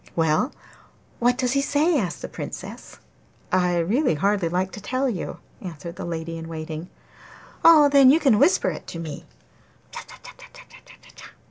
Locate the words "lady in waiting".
6.05-6.89